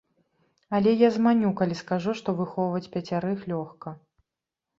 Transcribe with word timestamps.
Але 0.77 0.93
я 1.01 1.09
зманю, 1.17 1.51
калі 1.59 1.77
скажу, 1.81 2.15
што 2.21 2.35
выхоўваць 2.41 2.91
пяцярых 2.97 3.45
лёгка! 3.53 3.95